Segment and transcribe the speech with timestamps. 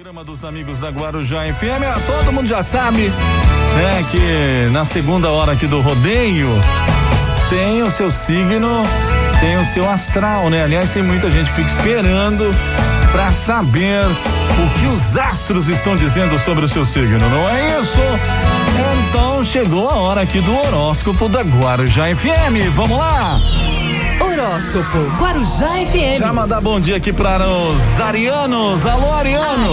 [0.00, 1.84] programa dos amigos da Guarujá FM.
[1.86, 6.48] Ah, todo mundo já sabe, né, que na segunda hora aqui do rodeio
[7.50, 8.82] tem o seu signo,
[9.40, 10.64] tem o seu astral, né?
[10.64, 12.50] Aliás, tem muita gente que fica esperando
[13.12, 18.00] para saber o que os astros estão dizendo sobre o seu signo, não é isso?
[19.10, 22.72] Então chegou a hora aqui do horóscopo da Guarujá FM.
[22.74, 23.38] Vamos lá!
[24.20, 26.18] Horóscopo Guarujá FM.
[26.18, 28.84] Já mandar bom dia aqui para os arianos.
[28.86, 29.72] Alô, Ariano.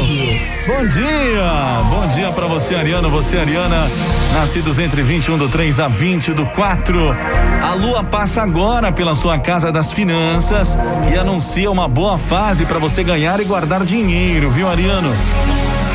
[0.68, 1.52] Bom dia.
[1.90, 3.10] Bom dia para você, Ariano.
[3.10, 3.88] Você, Ariana,
[4.34, 7.16] nascidos entre 21 do 3 a 20 do 4.
[7.62, 10.78] A lua passa agora pela sua casa das finanças
[11.12, 15.10] e anuncia uma boa fase para você ganhar e guardar dinheiro, viu, Ariano?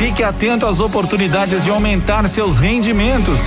[0.03, 3.39] Fique atento às oportunidades de aumentar seus rendimentos,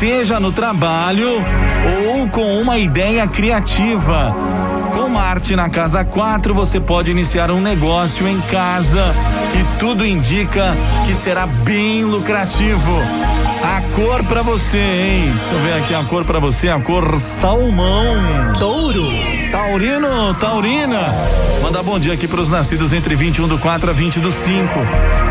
[0.00, 1.40] seja no trabalho
[2.08, 4.34] ou com uma ideia criativa.
[4.92, 9.14] Com Marte na casa 4, você pode iniciar um negócio em casa
[9.54, 10.74] e tudo indica
[11.06, 12.98] que será bem lucrativo.
[13.62, 15.32] A cor para você, hein?
[15.36, 18.16] Deixa eu ver aqui a cor para você, a cor salmão.
[18.58, 19.31] Touro.
[19.52, 21.14] Taurino, Taurina.
[21.62, 24.72] Manda bom dia aqui para os nascidos entre 21 do 4 a 20 do 5.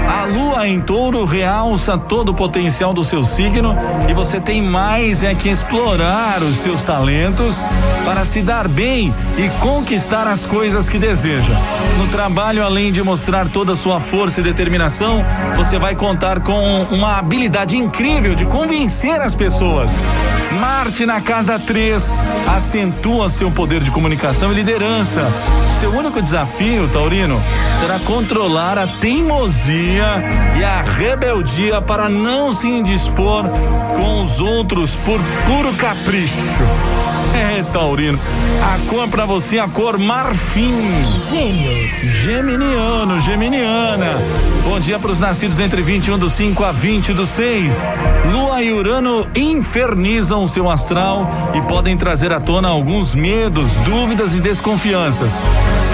[0.07, 3.75] A lua em touro realça todo o potencial do seu signo
[4.07, 7.65] e você tem mais é que explorar os seus talentos
[8.05, 11.55] para se dar bem e conquistar as coisas que deseja.
[11.97, 16.83] No trabalho, além de mostrar toda a sua força e determinação, você vai contar com
[16.91, 19.91] uma habilidade incrível de convencer as pessoas.
[20.59, 22.17] Marte na casa 3
[22.55, 25.21] acentua seu poder de comunicação e liderança.
[25.79, 27.41] Seu único desafio, Taurino,
[27.79, 30.23] será controlar a teimosia
[30.57, 33.45] e a rebeldia para não se indispor
[33.97, 36.59] com os outros por puro capricho.
[37.33, 38.19] É, Taurino,
[38.61, 41.15] a cor para você é a cor marfim.
[41.29, 41.93] Gêmeos.
[42.21, 44.17] Geminiano, Geminiana.
[44.63, 47.87] Bom dia para os nascidos entre 21 do 5 a 20 do 6.
[48.31, 54.35] Lua e Urano infernizam o seu astral e podem trazer à tona alguns medos, dúvidas
[54.35, 55.39] e desconfianças.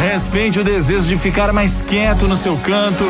[0.01, 3.03] Respeite o desejo de ficar mais quieto no seu canto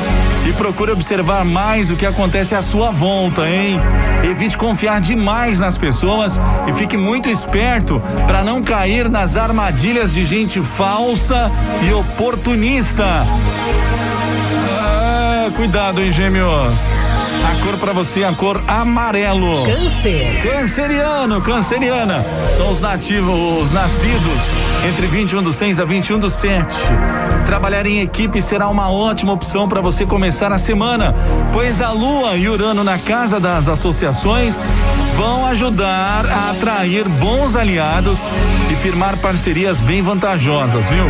[0.47, 3.77] e procure observar mais o que acontece à sua volta, hein?
[4.23, 10.25] Evite confiar demais nas pessoas e fique muito esperto para não cair nas armadilhas de
[10.25, 11.51] gente falsa
[11.87, 13.25] e oportunista.
[14.79, 17.16] Ah, cuidado, hein, gêmeos.
[17.47, 19.63] A cor para você é a cor amarelo.
[19.63, 20.41] Câncer.
[20.43, 22.21] Canceriano, canceriana.
[22.57, 24.41] São os nativos, os nascidos
[24.85, 26.65] entre 21 do 6 a 21 do 7.
[27.45, 31.15] Trabalhar em equipe será uma ótima opção para você começar a semana,
[31.53, 34.59] pois a Lua e Urano na casa das associações
[35.17, 38.19] vão ajudar a atrair bons aliados
[38.71, 41.05] e firmar parcerias bem vantajosas, viu?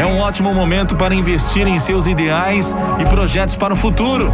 [0.00, 4.32] É um ótimo momento para investir em seus ideais e projetos para o futuro.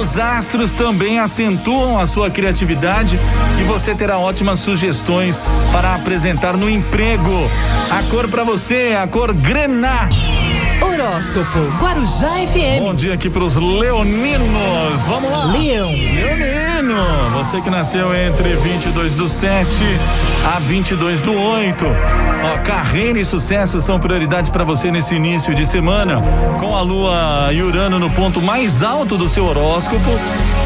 [0.00, 3.20] Os astros também acentuam a sua criatividade
[3.60, 7.50] e você terá ótimas sugestões para apresentar no emprego.
[7.90, 10.08] A cor para você é a cor grená.
[10.84, 12.80] Horóscopo Guarujá FM.
[12.80, 15.02] Bom dia aqui para os leoninos.
[15.06, 15.46] Vamos lá.
[15.46, 15.90] Leão.
[15.90, 16.94] Leonino,
[17.32, 19.82] você que nasceu entre 22 do 7
[20.54, 21.84] a 22 do 8.
[21.86, 26.20] Ó, carreira e sucesso são prioridades para você nesse início de semana.
[26.60, 30.10] Com a lua e Urano no ponto mais alto do seu horóscopo,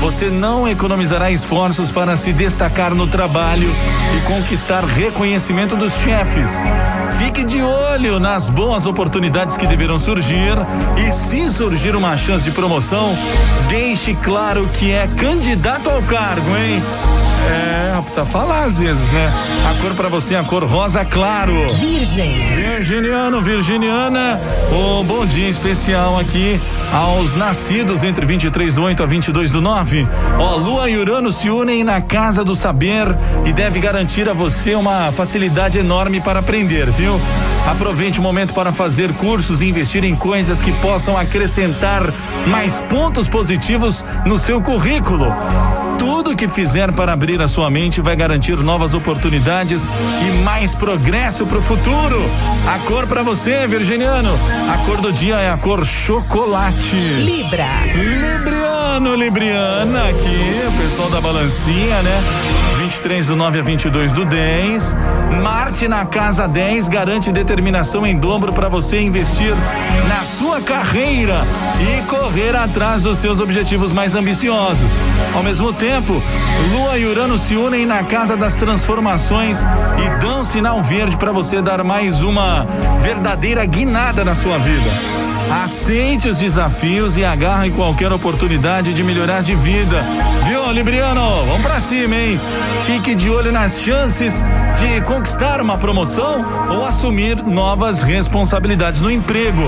[0.00, 3.68] você não economizará esforços para se destacar no trabalho
[4.16, 6.52] e conquistar reconhecimento dos chefes.
[7.18, 10.56] Fique de olho nas boas oportunidades que deverão surgir
[10.96, 13.16] e se surgir uma chance de promoção,
[13.68, 16.80] deixe claro que é candidato ao cargo, hein?
[17.48, 19.32] É, precisa falar às vezes, né?
[19.68, 21.52] A cor para você é a cor rosa claro.
[21.74, 22.54] Virgem.
[22.54, 24.38] Virginiano, Virginiana,
[24.72, 26.60] um bom dia especial aqui
[26.92, 29.87] aos nascidos entre 23 do 8 a 22 do 9.
[30.38, 33.06] Ó, Lua e Urano se unem na casa do saber
[33.44, 37.18] e deve garantir a você uma facilidade enorme para aprender, viu?
[37.66, 42.14] Aproveite o momento para fazer cursos e investir em coisas que possam acrescentar
[42.46, 45.26] mais pontos positivos no seu currículo.
[45.98, 49.86] Tudo que fizer para abrir a sua mente vai garantir novas oportunidades
[50.22, 52.18] e mais progresso para o futuro.
[52.66, 54.38] A cor para você, Virginiano.
[54.72, 56.96] A cor do dia é a cor chocolate.
[56.96, 58.77] Libra.
[58.98, 62.20] Libriano, Libriana, aqui, o pessoal da balancinha, né?
[62.78, 64.96] 23 do 9 a 22 do 10.
[65.40, 69.54] Marte na casa 10 garante determinação em dobro para você investir
[70.08, 71.42] na sua carreira
[71.80, 74.90] e correr atrás dos seus objetivos mais ambiciosos.
[75.36, 76.20] Ao mesmo tempo,
[76.72, 81.62] Lua e Urano se unem na casa das transformações e dão sinal verde para você
[81.62, 82.66] dar mais uma
[83.00, 84.90] verdadeira guinada na sua vida.
[85.50, 90.02] Aceite os desafios e agarre qualquer oportunidade de melhorar de vida.
[90.46, 91.46] Viu, Libriano?
[91.46, 92.40] Vamos pra cima, hein?
[92.84, 94.44] Fique de olho nas chances
[94.78, 99.62] de conquistar uma promoção ou assumir novas responsabilidades no emprego.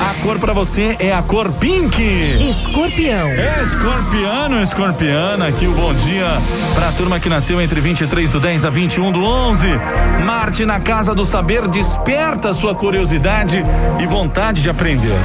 [0.00, 2.00] A cor para você é a cor pink.
[2.00, 3.28] Escorpião.
[3.62, 6.26] Escorpiano, escorpiana, aqui o bom dia
[6.74, 9.66] pra turma que nasceu entre 23 do 10 a 21 do 11.
[10.24, 13.62] Marte na casa do saber desperta sua curiosidade
[14.00, 15.18] e vontade de aprender.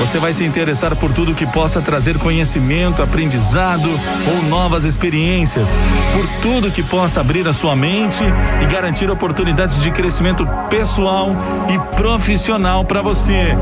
[0.00, 3.88] Você vai se interessar por tudo que possa trazer conhecimento, aprendizado
[4.26, 5.68] ou novas experiências,
[6.12, 8.24] por tudo que possa abrir a sua mente
[8.60, 11.36] e garantir oportunidades de crescimento pessoal
[11.68, 13.54] e profissional para você.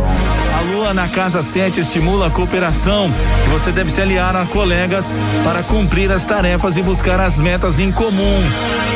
[0.56, 3.10] A lua na casa 7 estimula a cooperação
[3.44, 5.12] e você deve se aliar a colegas
[5.42, 8.40] para cumprir as tarefas e buscar as metas em comum.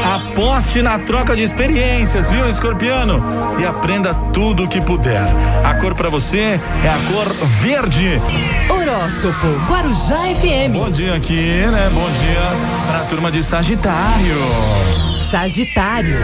[0.05, 3.21] Aposte na troca de experiências, viu, escorpiano?
[3.59, 5.27] E aprenda tudo o que puder.
[5.65, 8.21] A cor para você é a cor verde.
[8.71, 10.75] Horóscopo Guarujá FM.
[10.75, 11.91] Bom dia aqui, né?
[11.93, 15.14] Bom dia para a turma de Sagitário.
[15.31, 16.17] Sagitário.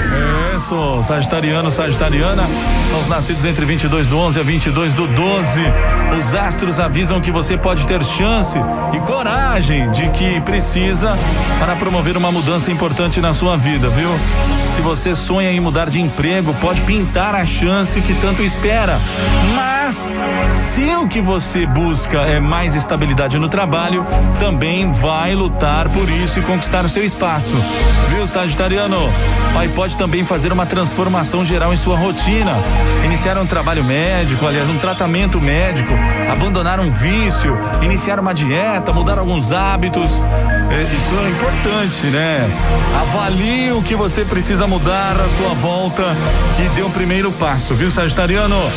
[0.56, 2.42] Isso, Sagitariano, Sagitariana,
[2.90, 5.62] são os nascidos entre 22 do 11 a 22 do 12.
[6.18, 8.58] Os astros avisam que você pode ter chance
[8.92, 11.16] e coragem de que precisa
[11.58, 14.10] para promover uma mudança importante na sua vida, viu?
[14.76, 19.00] Se você sonha em mudar de emprego, pode pintar a chance que tanto espera.
[19.54, 24.06] Mas se o que você busca é mais estabilidade no trabalho,
[24.38, 27.56] também vai lutar por isso e conquistar o seu espaço.
[28.08, 28.98] Viu, Sagitariano?
[29.52, 32.52] Pai pode também fazer uma transformação geral em sua rotina.
[33.04, 35.92] Iniciar um trabalho médico, aliás, um tratamento médico,
[36.30, 40.22] abandonar um vício, iniciar uma dieta, mudar alguns hábitos.
[40.70, 42.48] É, isso é importante, né?
[43.00, 46.04] Avalie o que você precisa mudar à sua volta
[46.64, 48.70] e dê um primeiro passo, viu, Sagitariano?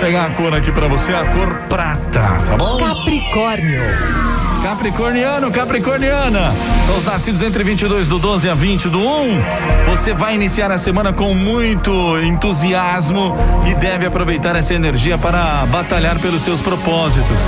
[0.00, 2.78] Pegar a cor aqui pra você, a cor prata, tá bom?
[2.78, 4.37] Capricórnio.
[4.62, 6.52] Capricorniano, Capricorniana,
[6.86, 9.42] são os nascidos entre 22 do 12 a 20 do 1.
[9.90, 16.20] Você vai iniciar a semana com muito entusiasmo e deve aproveitar essa energia para batalhar
[16.20, 17.38] pelos seus propósitos.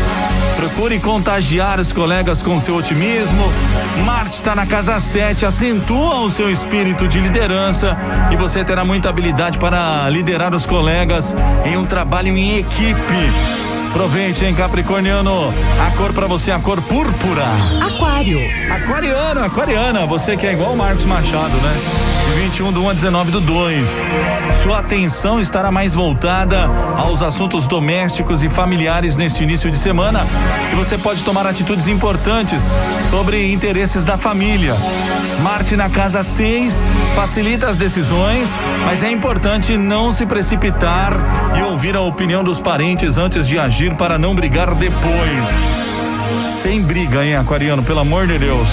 [0.56, 3.44] Procure contagiar os colegas com seu otimismo.
[4.04, 7.96] Marte está na casa 7, acentua o seu espírito de liderança
[8.30, 11.34] e você terá muita habilidade para liderar os colegas
[11.64, 13.79] em um trabalho em equipe.
[13.90, 15.52] Aproveite, hein, Capricorniano.
[15.84, 17.44] A cor pra você, é a cor púrpura.
[17.84, 18.38] Aquário.
[18.72, 20.06] Aquariana, aquariana.
[20.06, 22.09] Você que é igual o Marcos Machado, né?
[22.50, 24.06] De 21 do 1 a 19 do 2.
[24.62, 30.26] Sua atenção estará mais voltada aos assuntos domésticos e familiares neste início de semana.
[30.72, 32.64] E você pode tomar atitudes importantes
[33.08, 34.74] sobre interesses da família.
[35.42, 36.82] Marte na casa 6
[37.14, 41.12] facilita as decisões, mas é importante não se precipitar
[41.56, 45.90] e ouvir a opinião dos parentes antes de agir para não brigar depois.
[46.50, 48.68] Sem briga, hein, Aquariano, pelo amor de Deus.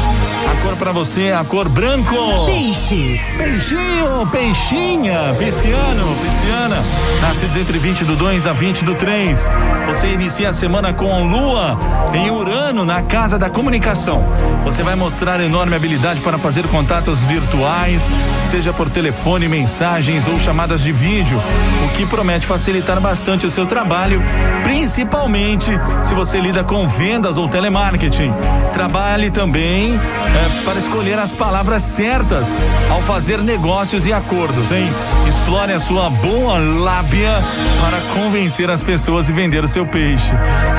[0.45, 2.15] A cor pra você é a cor branco.
[2.45, 3.21] Peixes.
[3.37, 6.83] Peixinho, peixinha, pisciano, pisciana,
[7.21, 9.49] nascidos entre 20 do 2 a 20 do 3.
[9.87, 11.77] Você inicia a semana com lua
[12.13, 14.23] em Urano, na casa da comunicação.
[14.63, 18.01] Você vai mostrar enorme habilidade para fazer contatos virtuais,
[18.49, 21.39] seja por telefone, mensagens ou chamadas de vídeo,
[21.85, 24.21] o que promete facilitar bastante o seu trabalho,
[24.63, 25.71] principalmente
[26.03, 28.33] se você lida com vendas ou telemarketing.
[28.71, 32.47] Trabalhe também é, para escolher as palavras certas
[32.89, 34.87] ao fazer negócios e acordos, hein?
[35.27, 37.43] Explore a sua boa lábia
[37.81, 40.31] para convencer as pessoas e vender o seu peixe.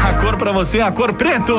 [0.02, 1.54] A cor para você é a cor preto.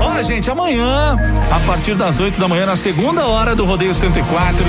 [0.00, 1.16] Ó, gente, amanhã,
[1.50, 4.64] a partir das 8 da manhã, na segunda hora do Rodeio 104,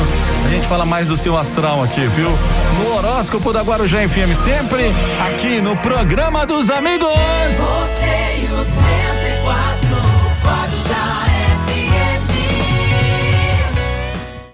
[0.45, 2.29] a gente fala mais do seu astral aqui, viu?
[2.79, 7.07] No horóscopo da Guarujá FM, sempre aqui no programa dos amigos.
[7.57, 9.74] Rodeio 104.